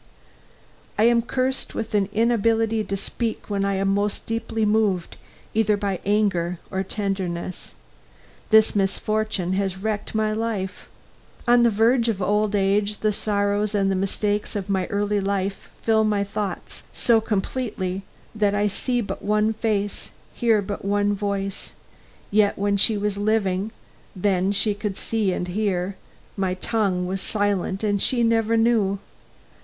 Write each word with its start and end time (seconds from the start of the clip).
I 0.97 1.03
am 1.03 1.21
cursed 1.21 1.75
with 1.75 1.93
an 1.93 2.09
inability 2.11 2.83
to 2.83 2.97
speak 2.97 3.51
when 3.51 3.63
I 3.63 3.75
am 3.75 3.89
most 3.93 4.25
deeply 4.25 4.65
moved, 4.65 5.15
either 5.53 5.77
by 5.77 5.99
anger 6.03 6.57
or 6.71 6.81
tenderness. 6.81 7.75
This 8.49 8.75
misfortune 8.75 9.53
has 9.53 9.77
wrecked 9.77 10.15
my 10.15 10.33
life. 10.33 10.89
On 11.47 11.61
the 11.61 11.69
verge 11.69 12.09
of 12.09 12.19
old 12.19 12.55
age, 12.55 13.01
the 13.01 13.11
sorrows 13.13 13.75
and 13.75 13.91
the 13.91 13.95
mistakes 13.95 14.55
of 14.55 14.71
my 14.71 14.87
early 14.87 15.19
life 15.19 15.69
fill 15.83 16.03
my 16.03 16.23
thoughts 16.23 16.81
so 16.91 17.21
completely 17.21 18.01
that 18.33 18.55
I 18.55 18.65
see 18.65 19.01
but 19.01 19.21
one 19.21 19.53
face, 19.53 20.09
hear 20.33 20.63
but 20.63 20.83
one 20.83 21.13
voice; 21.13 21.73
yet 22.31 22.57
when 22.57 22.75
she 22.75 22.97
was 22.97 23.19
living 23.19 23.69
when 24.19 24.51
she 24.51 24.73
could 24.73 24.97
see 24.97 25.31
and 25.31 25.47
hear, 25.49 25.95
my 26.35 26.55
tongue 26.55 27.05
was 27.05 27.21
silent 27.21 27.83
and 27.83 28.01
she 28.01 28.23
never 28.23 28.57
knew. 28.57 28.97